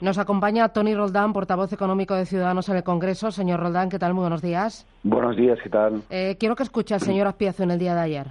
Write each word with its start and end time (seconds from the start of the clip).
Nos 0.00 0.16
acompaña 0.16 0.70
Tony 0.70 0.94
Roldán, 0.94 1.34
portavoz 1.34 1.74
económico 1.74 2.14
de 2.14 2.24
Ciudadanos 2.24 2.70
en 2.70 2.76
el 2.76 2.82
Congreso. 2.82 3.30
Señor 3.30 3.60
Roldán, 3.60 3.90
¿qué 3.90 3.98
tal? 3.98 4.14
Muy 4.14 4.22
buenos 4.22 4.40
días. 4.40 4.86
Buenos 5.02 5.36
días, 5.36 5.58
¿qué 5.62 5.68
tal? 5.68 6.02
Eh, 6.08 6.36
quiero 6.40 6.56
que 6.56 6.62
escuche 6.62 6.94
al 6.94 7.02
señor 7.02 7.26
Aspiazo 7.26 7.64
en 7.64 7.72
el 7.72 7.78
día 7.78 7.94
de 7.94 8.00
ayer. 8.00 8.26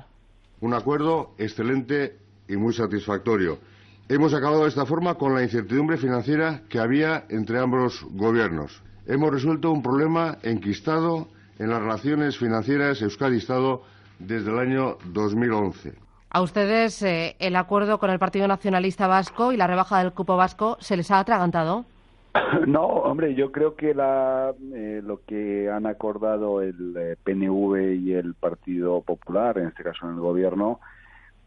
Un 0.62 0.74
acuerdo 0.74 1.36
excelente 1.38 2.18
y 2.48 2.58
muy 2.58 2.74
satisfactorio. 2.74 3.60
Hemos 4.08 4.34
acabado 4.34 4.64
de 4.64 4.70
esta 4.70 4.88
forma 4.88 5.14
con 5.14 5.36
la 5.36 5.44
incertidumbre 5.44 5.98
financiera 5.98 6.64
que 6.68 6.80
había 6.80 7.26
entre 7.30 7.60
ambos 7.60 8.04
gobiernos. 8.14 8.82
Hemos 9.06 9.30
resuelto 9.30 9.72
un 9.72 9.84
problema 9.84 10.40
enquistado 10.42 11.28
en 11.60 11.70
las 11.70 11.82
relaciones 11.82 12.36
financieras 12.36 13.00
Euskadi-Estado 13.04 13.84
desde 14.18 14.50
el 14.50 14.58
año 14.58 14.98
2011. 15.14 16.09
A 16.32 16.42
ustedes 16.42 17.02
eh, 17.02 17.36
el 17.40 17.56
acuerdo 17.56 17.98
con 17.98 18.10
el 18.10 18.20
Partido 18.20 18.48
Nacionalista 18.48 19.08
Vasco 19.08 19.52
y 19.52 19.58
la 19.58 19.68
rebaja 19.68 20.00
del 20.00 20.14
cupo 20.14 20.38
vasco 20.38 20.78
se 20.80 20.98
les 20.98 21.12
ha 21.12 21.20
atragantado. 21.20 21.86
No, 22.68 22.84
hombre, 22.86 23.34
yo 23.34 23.52
creo 23.52 23.76
que 23.76 23.94
la, 23.94 24.54
eh, 24.74 25.02
lo 25.04 25.22
que 25.26 25.70
han 25.70 25.88
acordado 25.88 26.62
el 26.62 26.96
eh, 26.98 27.16
PNV 27.24 27.96
y 27.96 28.14
el 28.14 28.36
Partido 28.36 29.02
Popular, 29.02 29.58
en 29.58 29.68
este 29.68 29.84
caso 29.84 30.08
en 30.08 30.16
el 30.16 30.20
Gobierno, 30.20 30.80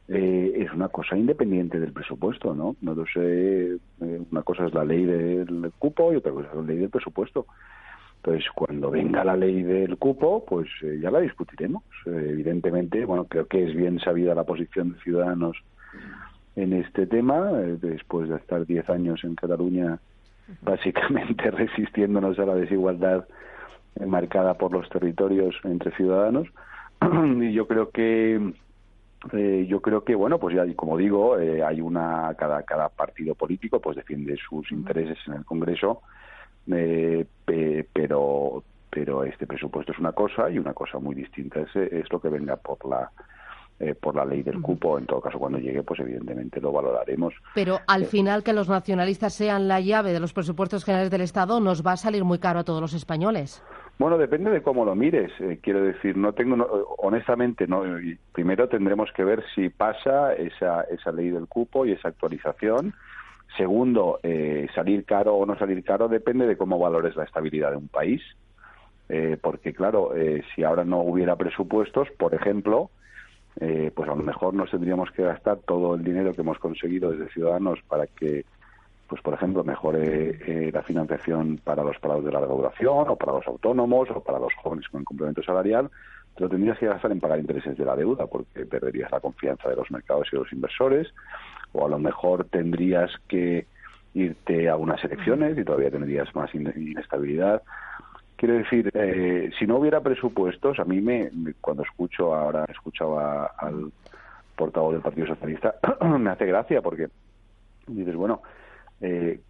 eh, 0.09 0.53
es 0.57 0.73
una 0.73 0.89
cosa 0.89 1.17
independiente 1.17 1.79
del 1.79 1.93
presupuesto, 1.93 2.55
¿no? 2.55 2.77
No 2.81 2.95
lo 2.95 3.07
sé, 3.07 3.75
eh, 3.75 3.79
una 4.31 4.43
cosa 4.43 4.67
es 4.67 4.75
la 4.75 4.85
ley 4.85 5.05
del 5.05 5.73
cupo 5.79 6.13
y 6.13 6.17
otra 6.17 6.33
cosa 6.33 6.49
es 6.49 6.57
la 6.57 6.63
ley 6.63 6.77
del 6.77 6.91
presupuesto. 6.91 7.47
Entonces, 8.25 8.49
cuando 8.55 8.91
venga 8.91 9.25
la 9.25 9.37
ley 9.37 9.63
del 9.63 9.97
cupo, 9.97 10.45
pues 10.45 10.69
eh, 10.83 10.99
ya 11.03 11.11
la 11.11 11.19
discutiremos. 11.19 11.83
Eh, 12.07 12.29
evidentemente, 12.31 13.05
bueno, 13.05 13.25
creo 13.25 13.49
que 13.49 13.65
es 13.65 13.75
bien 13.75 13.99
sabida 13.99 14.33
la 14.35 14.45
posición 14.45 14.93
de 14.93 15.01
Ciudadanos 15.01 15.57
en 16.55 16.73
este 16.73 17.09
tema, 17.09 17.51
eh, 17.63 17.79
después 17.81 18.29
de 18.29 18.37
estar 18.37 18.65
diez 18.65 18.89
años 18.89 19.25
en 19.25 19.35
Cataluña, 19.35 19.99
básicamente 20.61 21.51
resistiéndonos 21.51 22.39
a 22.39 22.47
la 22.47 22.55
desigualdad 22.55 23.27
marcada 24.07 24.55
por 24.55 24.71
los 24.71 24.89
territorios 24.89 25.57
entre 25.65 25.91
ciudadanos. 25.97 26.47
y 27.41 27.53
yo 27.53 27.67
creo 27.67 27.91
que 27.91 28.53
eh, 29.33 29.67
yo 29.69 29.81
creo 29.81 30.03
que 30.03 30.17
bueno 30.17 30.39
pues 30.39 30.57
ya 30.57 30.65
como 30.75 30.97
digo 30.97 31.39
eh, 31.39 31.63
hay 31.63 31.81
una 31.81 32.35
cada 32.37 32.65
cada 32.65 32.89
partido 32.89 33.37
político 33.37 33.81
pues 33.81 33.97
defiende 33.97 34.37
sus 34.37 34.71
intereses 34.73 35.17
en 35.29 35.35
el 35.35 35.45
Congreso 35.45 36.03
eh, 36.71 37.27
pe- 37.45 37.87
pero 37.93 38.63
pero 38.91 39.25
este 39.25 39.47
presupuesto 39.47 39.93
es 39.93 39.99
una 39.99 40.13
cosa 40.13 40.51
y 40.51 40.59
una 40.59 40.75
cosa 40.75 40.99
muy 40.99 41.15
distinta 41.15 41.61
es, 41.61 41.75
es 41.77 42.13
lo 42.13 42.21
que 42.21 42.29
venga 42.29 42.57
por 42.57 42.85
la 42.87 43.11
eh, 43.81 43.95
por 43.95 44.15
la 44.15 44.25
ley 44.27 44.43
del 44.43 44.61
cupo 44.61 44.99
en 44.99 45.07
todo 45.07 45.21
caso 45.23 45.39
cuando 45.39 45.59
llegue 45.59 45.83
pues 45.83 45.99
evidentemente 46.01 46.61
lo 46.61 46.71
valoraremos 46.73 47.33
Pero 47.55 47.81
al 47.89 48.05
final 48.05 48.43
que 48.45 48.53
los 48.53 48.69
nacionalistas 48.69 49.33
sean 49.33 49.67
la 49.67 49.81
llave 49.81 50.13
de 50.13 50.21
los 50.21 50.33
presupuestos 50.35 50.85
generales 50.85 51.11
del 51.11 51.23
Estado 51.23 51.59
nos 51.59 51.85
va 51.85 51.93
a 51.93 51.97
salir 51.97 52.23
muy 52.23 52.39
caro 52.39 52.61
a 52.61 52.65
todos 52.65 52.81
los 52.83 52.93
españoles. 52.95 53.63
Bueno, 53.99 54.19
depende 54.19 54.51
de 54.51 54.63
cómo 54.63 54.85
lo 54.85 54.95
mires. 54.95 55.31
eh, 55.41 55.59
quiero 55.63 55.83
decir, 55.83 56.17
no 56.17 56.33
tengo, 56.33 56.57
no- 56.57 56.67
honestamente, 56.99 57.67
no. 57.67 57.83
Primero 58.33 58.69
tendremos 58.69 59.11
que 59.13 59.23
ver 59.25 59.45
si 59.55 59.69
pasa 59.69 60.33
esa, 60.35 60.83
esa 60.83 61.13
ley 61.13 61.31
del 61.31 61.47
cupo 61.47 61.85
y 61.87 61.93
esa 61.93 62.09
actualización. 62.09 62.95
Segundo, 63.57 64.19
eh, 64.23 64.67
salir 64.75 65.05
caro 65.05 65.35
o 65.35 65.47
no 65.47 65.59
salir 65.59 65.85
caro 65.85 66.09
depende 66.09 66.47
de 66.47 66.57
cómo 66.57 66.79
valores 66.79 67.17
la 67.17 67.25
estabilidad 67.25 67.71
de 67.71 67.77
un 67.77 67.89
país. 67.89 68.23
Eh, 69.09 69.37
porque, 69.41 69.75
claro, 69.75 70.17
eh, 70.17 70.43
si 70.55 70.65
ahora 70.65 70.85
no 70.85 71.01
hubiera 71.01 71.37
presupuestos, 71.37 72.09
por 72.17 72.35
ejemplo, 72.35 72.91
eh, 73.61 73.91
pues 73.95 74.09
a 74.09 74.15
lo 74.15 74.23
mejor 74.23 74.55
nos 74.55 74.71
tendríamos 74.71 75.11
que 75.11 75.23
gastar 75.23 75.59
todo 75.59 75.97
el 75.97 76.03
dinero 76.03 76.33
que 76.33 76.41
hemos 76.41 76.59
conseguido 76.59 77.11
desde 77.11 77.31
Ciudadanos 77.31 77.81
para 77.87 78.07
que 78.07 78.47
pues 79.09 79.21
por 79.21 79.35
ejemplo 79.35 79.63
mejore 79.63 80.73
la 80.73 80.83
financiación 80.83 81.61
para 81.63 81.85
los 81.85 81.99
parados 81.99 82.25
de 82.25 82.33
larga 82.33 82.55
duración 82.55 83.11
o 83.11 83.17
para 83.17 83.33
los 83.33 83.47
autónomos 83.47 84.09
o 84.11 84.21
para 84.23 84.39
los 84.39 84.55
jóvenes 84.55 84.89
con 84.89 85.01
el 85.01 85.05
complemento 85.05 85.43
salarial, 85.43 85.91
te 86.35 86.45
lo 86.45 86.49
tendrías 86.49 86.79
que 86.79 86.87
gastar 86.87 87.13
en 87.13 87.21
pagar 87.21 87.39
intereses 87.39 87.77
de 87.77 87.85
la 87.85 87.95
deuda 87.95 88.27
porque 88.27 88.65
perderías 88.65 89.13
la 89.13 89.21
confianza 89.21 89.69
de 89.69 89.77
los 89.77 89.91
mercados 89.91 90.29
y 90.33 90.37
de 90.37 90.43
los 90.43 90.53
inversores 90.55 91.13
o 91.73 91.87
a 91.87 91.89
lo 91.89 91.99
mejor 91.99 92.45
tendrías 92.45 93.11
que 93.29 93.67
irte 94.15 94.69
a 94.69 94.77
unas 94.77 95.03
elecciones 95.05 95.57
y 95.57 95.65
todavía 95.65 95.91
tendrías 95.91 96.35
más 96.35 96.55
in- 96.55 96.73
inestabilidad. 96.77 97.63
Quiero 98.37 98.55
decir, 98.55 98.91
eh, 98.95 99.51
si 99.59 99.67
no 99.67 99.77
hubiera 99.77 100.01
presupuestos, 100.01 100.79
a 100.79 100.85
mí 100.85 101.01
me, 101.01 101.31
cuando 101.61 101.83
escucho 101.83 102.35
ahora, 102.35 102.65
escuchaba 102.69 103.53
al 103.57 103.93
portavoz 104.57 104.93
del 104.93 105.03
Partido 105.03 105.29
Socialista, 105.29 105.77
me 106.19 106.31
hace 106.31 106.47
gracia 106.47 106.83
porque 106.83 107.09
dices, 107.87 108.15
bueno, 108.15 108.43
eh, 109.01 109.41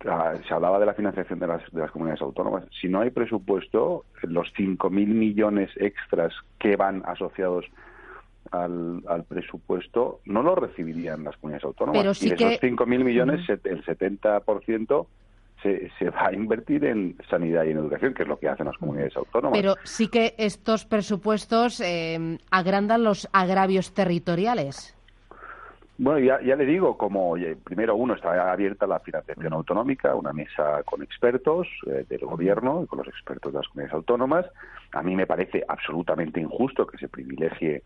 se 0.00 0.54
hablaba 0.54 0.78
de 0.78 0.86
la 0.86 0.94
financiación 0.94 1.38
de 1.38 1.46
las, 1.46 1.62
de 1.70 1.80
las 1.80 1.90
comunidades 1.90 2.22
autónomas. 2.22 2.64
Si 2.80 2.88
no 2.88 3.00
hay 3.00 3.10
presupuesto, 3.10 4.06
los 4.22 4.50
5.000 4.54 4.90
millones 4.90 5.70
extras 5.76 6.32
que 6.58 6.76
van 6.76 7.02
asociados 7.04 7.66
al, 8.50 9.02
al 9.08 9.24
presupuesto 9.24 10.20
no 10.26 10.42
los 10.42 10.58
recibirían 10.58 11.24
las 11.24 11.36
comunidades 11.36 11.64
autónomas. 11.64 12.00
Pero 12.02 12.14
sí 12.14 12.26
y 12.26 12.30
de 12.30 12.34
esos 12.34 12.58
que- 12.60 12.70
5.000 12.72 13.04
millones, 13.04 13.48
el 13.48 13.84
70% 13.84 15.06
se, 15.62 15.90
se 15.98 16.10
va 16.10 16.28
a 16.28 16.32
invertir 16.32 16.84
en 16.84 17.16
sanidad 17.28 17.64
y 17.64 17.70
en 17.70 17.78
educación, 17.78 18.14
que 18.14 18.22
es 18.22 18.28
lo 18.28 18.38
que 18.38 18.48
hacen 18.48 18.66
las 18.66 18.76
comunidades 18.78 19.16
autónomas. 19.16 19.58
Pero 19.58 19.74
sí 19.84 20.08
que 20.08 20.34
estos 20.38 20.84
presupuestos 20.86 21.80
eh, 21.80 22.38
agrandan 22.50 23.04
los 23.04 23.28
agravios 23.32 23.92
territoriales. 23.92 24.96
Bueno, 25.98 26.18
ya, 26.18 26.40
ya 26.40 26.56
le 26.56 26.64
digo, 26.64 26.96
como 26.96 27.28
oye, 27.28 27.56
primero 27.62 27.94
uno 27.94 28.14
está 28.14 28.50
abierta 28.50 28.86
la 28.86 29.00
financiación 29.00 29.52
autonómica, 29.52 30.14
una 30.14 30.32
mesa 30.32 30.82
con 30.84 31.02
expertos 31.02 31.68
eh, 31.86 32.06
del 32.08 32.20
gobierno 32.20 32.82
y 32.82 32.86
con 32.86 33.00
los 33.00 33.08
expertos 33.08 33.52
de 33.52 33.58
las 33.58 33.68
comunidades 33.68 33.92
autónomas. 33.94 34.46
A 34.92 35.02
mí 35.02 35.14
me 35.14 35.26
parece 35.26 35.62
absolutamente 35.68 36.40
injusto 36.40 36.86
que 36.86 36.96
se 36.96 37.08
privilegie 37.08 37.82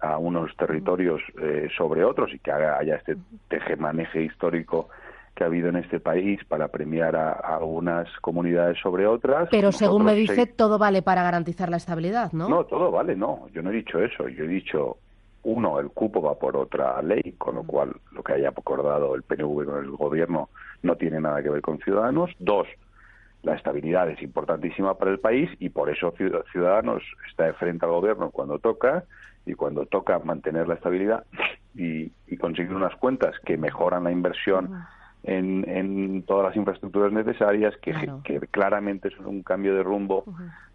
a 0.00 0.18
unos 0.18 0.54
territorios 0.56 1.20
eh, 1.40 1.68
sobre 1.76 2.04
otros 2.04 2.32
y 2.34 2.38
que 2.38 2.50
haga- 2.50 2.78
haya 2.78 2.96
este 2.96 3.16
tejemaneje 3.48 4.22
histórico 4.22 4.88
que 5.34 5.44
ha 5.44 5.46
habido 5.46 5.68
en 5.70 5.76
este 5.76 5.98
país 6.00 6.40
para 6.44 6.68
premiar 6.68 7.16
a, 7.16 7.32
algunas 7.32 8.08
comunidades 8.20 8.78
sobre 8.80 9.06
otras. 9.06 9.48
Pero 9.50 9.72
según 9.72 10.04
me 10.04 10.14
dice, 10.14 10.46
todo 10.46 10.78
vale 10.78 11.00
para 11.02 11.22
garantizar 11.22 11.70
la 11.70 11.78
estabilidad, 11.78 12.32
¿no? 12.32 12.48
no, 12.48 12.64
todo 12.64 12.90
vale, 12.90 13.16
no. 13.16 13.48
Yo 13.52 13.62
no 13.62 13.70
he 13.70 13.74
dicho 13.74 13.98
eso. 14.00 14.28
Yo 14.28 14.44
he 14.44 14.48
dicho, 14.48 14.98
uno, 15.44 15.80
el 15.80 15.88
cupo 15.88 16.20
va 16.20 16.34
por 16.38 16.56
otra 16.56 17.00
ley, 17.02 17.34
con 17.38 17.54
lo 17.54 17.62
cual 17.64 17.92
lo 18.12 18.22
que 18.22 18.34
haya 18.34 18.50
acordado 18.50 19.14
el 19.14 19.22
PNV 19.22 19.64
con 19.64 19.84
el 19.84 19.90
gobierno 19.92 20.50
no 20.82 20.96
tiene 20.96 21.18
nada 21.20 21.42
que 21.42 21.48
ver 21.50 21.62
con 21.62 21.78
Ciudadanos. 21.78 22.30
Dos, 22.38 22.66
la 23.42 23.54
estabilidad 23.54 24.08
es 24.10 24.22
importantísima 24.22 24.96
para 24.96 25.10
el 25.10 25.18
país 25.18 25.50
y 25.58 25.68
por 25.70 25.90
eso 25.90 26.12
Ciud- 26.14 26.44
Ciudadanos 26.52 27.02
está 27.28 27.44
de 27.46 27.52
frente 27.54 27.84
al 27.84 27.92
gobierno 27.92 28.30
cuando 28.30 28.58
toca 28.58 29.04
y 29.44 29.54
cuando 29.54 29.86
toca 29.86 30.18
mantener 30.20 30.68
la 30.68 30.74
estabilidad 30.74 31.24
y, 31.74 32.12
y 32.26 32.36
conseguir 32.36 32.74
unas 32.74 32.94
cuentas 32.96 33.34
que 33.44 33.56
mejoran 33.56 34.04
la 34.04 34.12
inversión 34.12 34.72
en, 35.24 35.68
en 35.68 36.22
todas 36.24 36.46
las 36.48 36.56
infraestructuras 36.56 37.12
necesarias, 37.12 37.74
que, 37.82 37.92
Claro. 37.92 38.20
que 38.24 38.40
claramente 38.40 39.08
es 39.08 39.18
un 39.18 39.42
cambio 39.42 39.74
de 39.74 39.82
rumbo 39.82 40.24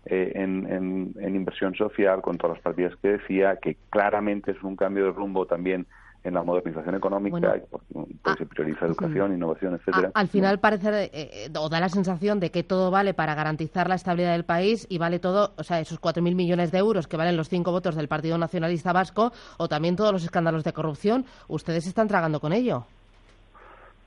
eh, 0.05 0.31
en, 0.35 0.65
en- 0.71 1.13
en 1.19 1.35
inversión 1.35 1.73
social 1.75 2.21
con 2.21 2.37
todas 2.37 2.57
las 2.57 2.63
partidas 2.63 2.95
que 3.01 3.09
decía, 3.09 3.57
que 3.57 3.75
claramente 3.89 4.51
es 4.51 4.63
un 4.63 4.75
cambio 4.75 5.05
de 5.05 5.11
rumbo 5.11 5.45
también 5.45 5.85
en 6.23 6.33
la 6.33 6.43
modernización 6.43 6.95
económica, 6.95 7.37
Bueno. 7.71 7.83
Porque 8.27 8.43
Ah, 8.43 8.45
se 8.45 8.45
prioriza 8.45 8.85
educación, 8.85 9.33
innovación, 9.33 9.73
A- 9.73 9.77
etcétera. 9.77 10.11
al 10.13 10.27
final 10.27 10.59
parece 10.59 11.05
eh, 11.05 11.09
eh, 11.13 11.49
o 11.57 11.69
da 11.69 11.79
la 11.79 11.89
sensación 11.89 12.39
de 12.39 12.51
que 12.51 12.63
todo 12.63 12.91
vale 12.91 13.13
para 13.13 13.35
garantizar 13.35 13.87
la 13.87 13.95
estabilidad 13.95 14.33
del 14.33 14.45
país 14.45 14.85
y 14.89 14.97
vale 14.97 15.19
todo, 15.19 15.53
o 15.57 15.63
sea, 15.63 15.79
esos 15.79 15.99
4.000 15.99 16.35
millones 16.35 16.71
de 16.71 16.77
euros 16.79 17.07
que 17.07 17.17
valen 17.17 17.37
los 17.37 17.49
cinco 17.49 17.71
votos 17.71 17.95
del 17.95 18.07
Partido 18.07 18.37
Nacionalista 18.37 18.93
Vasco 18.93 19.31
o 19.57 19.67
también 19.67 19.95
todos 19.95 20.11
los 20.11 20.23
escándalos 20.23 20.63
de 20.63 20.73
corrupción. 20.73 21.25
Ustedes 21.47 21.83
se 21.83 21.89
están 21.89 22.07
tragando 22.07 22.39
con 22.39 22.53
ello. 22.53 22.85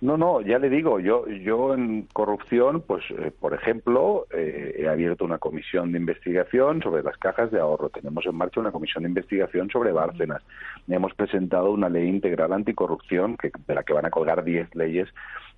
No, 0.01 0.17
no, 0.17 0.41
ya 0.41 0.59
le 0.59 0.71
digo, 0.71 0.99
yo, 0.99 1.29
yo 1.29 1.75
en 1.75 2.09
corrupción, 2.15 2.83
pues, 2.87 3.05
eh, 3.11 3.31
por 3.39 3.53
ejemplo, 3.53 4.27
eh, 4.31 4.77
he 4.79 4.89
abierto 4.89 5.27
una 5.27 5.37
comisión 5.37 5.93
de 5.93 5.99
investigación 5.99 6.81
sobre 6.81 7.03
las 7.03 7.19
cajas 7.19 7.51
de 7.51 7.61
ahorro. 7.61 7.91
Tenemos 7.91 8.25
en 8.25 8.35
marcha 8.35 8.61
una 8.61 8.73
comisión 8.73 9.03
de 9.03 9.11
investigación 9.11 9.69
sobre 9.69 9.93
Bárcenas. 9.93 10.43
Hemos 10.89 11.13
presentado 11.13 11.71
una 11.71 11.91
ley 11.91 12.09
integral 12.09 12.55
anticorrupción 12.55 13.37
que, 13.37 13.53
de 13.67 13.75
la 13.75 13.83
que 13.83 13.93
van 13.93 14.07
a 14.07 14.11
colgar 14.11 14.43
10 14.43 14.75
leyes 14.75 15.07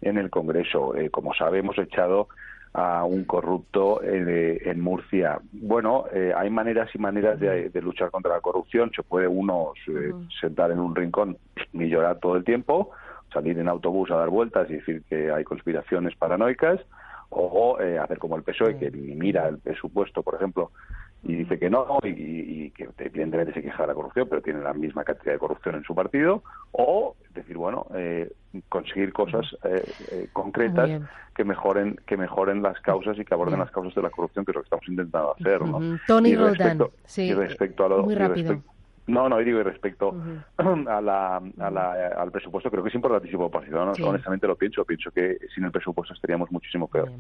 en 0.00 0.18
el 0.18 0.28
Congreso. 0.28 0.96
Eh, 0.96 1.08
como 1.10 1.34
sabe, 1.34 1.60
hemos 1.60 1.78
echado 1.78 2.26
a 2.74 3.04
un 3.04 3.24
corrupto 3.24 4.02
en 4.02 4.80
Murcia. 4.80 5.38
Bueno, 5.52 6.06
hay 6.34 6.48
maneras 6.48 6.88
y 6.94 6.98
maneras 6.98 7.38
de, 7.38 7.70
luchar 7.82 8.10
contra 8.10 8.32
la 8.32 8.40
corrupción. 8.40 8.90
Se 8.96 9.02
puede 9.02 9.28
uno 9.28 9.74
sentar 10.40 10.70
en 10.70 10.80
un 10.80 10.96
rincón 10.96 11.36
y 11.74 11.88
llorar 11.88 12.18
todo 12.18 12.34
el 12.34 12.44
tiempo 12.44 12.92
salir 13.32 13.58
en 13.58 13.68
autobús 13.68 14.10
a 14.10 14.16
dar 14.16 14.28
vueltas 14.28 14.68
y 14.70 14.74
decir 14.74 15.02
que 15.08 15.30
hay 15.30 15.44
conspiraciones 15.44 16.14
paranoicas, 16.16 16.80
o 17.30 17.78
eh, 17.80 17.98
hacer 17.98 18.18
como 18.18 18.36
el 18.36 18.42
PSOE, 18.42 18.76
que 18.78 18.90
mira 18.90 19.48
el 19.48 19.58
presupuesto, 19.58 20.22
por 20.22 20.34
ejemplo, 20.34 20.70
y 21.24 21.34
dice 21.36 21.58
que 21.58 21.70
no, 21.70 21.86
y, 22.02 22.70
que 22.72 22.88
evidentemente 22.98 23.54
se 23.54 23.62
queja 23.62 23.84
de 23.84 23.86
la 23.88 23.94
corrupción, 23.94 24.28
pero 24.28 24.42
tiene 24.42 24.60
la 24.60 24.74
misma 24.74 25.04
cantidad 25.04 25.32
de 25.32 25.38
corrupción 25.38 25.76
en 25.76 25.84
su 25.84 25.94
partido, 25.94 26.42
o 26.72 27.14
decir, 27.32 27.56
bueno, 27.56 27.86
eh, 27.94 28.30
conseguir 28.68 29.12
cosas 29.12 29.46
eh, 29.64 30.28
concretas 30.32 31.00
que 31.34 31.44
mejoren 31.44 31.96
que 32.06 32.16
mejoren 32.16 32.62
las 32.62 32.78
causas 32.80 33.18
y 33.18 33.24
que 33.24 33.32
aborden 33.32 33.58
las 33.58 33.70
causas 33.70 33.94
de 33.94 34.02
la 34.02 34.10
corrupción, 34.10 34.44
que 34.44 34.50
es 34.50 34.56
lo 34.56 34.62
que 34.62 34.66
estamos 34.66 34.88
intentando 34.88 35.34
hacer. 35.34 35.62
¿no? 35.62 35.98
Tony 36.06 36.34
Roldán, 36.34 36.82
sí, 37.04 37.32
respecto 37.32 37.86
a 37.86 37.88
lo, 37.88 38.02
muy 38.02 38.14
rápido. 38.14 38.60
No, 39.12 39.28
no, 39.28 39.36
digo, 39.38 39.60
y 39.60 39.62
respecto 39.62 40.14
a 40.56 41.00
la, 41.02 41.36
al 41.36 42.32
presupuesto, 42.32 42.70
creo 42.70 42.82
que 42.82 42.88
es 42.88 42.94
importantísimo 42.94 43.50
para 43.50 43.66
Ciudadanos. 43.66 44.00
Honestamente 44.00 44.46
lo 44.46 44.56
pienso. 44.56 44.86
Pienso 44.86 45.10
que 45.10 45.36
sin 45.54 45.64
el 45.64 45.70
presupuesto 45.70 46.14
estaríamos 46.14 46.50
muchísimo 46.50 46.88
peor. 46.88 47.10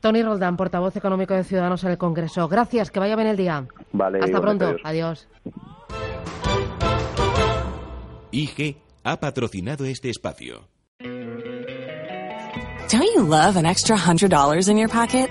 Tony 0.00 0.24
Roldán, 0.24 0.56
portavoz 0.56 0.96
económico 0.96 1.34
de 1.34 1.44
Ciudadanos 1.44 1.84
en 1.84 1.92
el 1.92 1.98
Congreso. 1.98 2.48
Gracias, 2.48 2.90
que 2.90 2.98
vaya 2.98 3.14
bien 3.14 3.28
el 3.28 3.36
día. 3.36 3.68
Vale. 3.92 4.18
Hasta 4.20 4.40
pronto. 4.40 4.74
Adiós. 4.82 5.28
IG 8.32 8.76
ha 9.04 9.20
patrocinado 9.20 9.84
este 9.84 10.10
espacio. 10.10 10.66
Don't 12.90 13.04
you 13.14 13.22
love 13.22 13.56
an 13.56 13.64
extra 13.64 13.96
$100 13.96 14.68
in 14.68 14.76
your 14.76 14.88
pocket? 14.88 15.30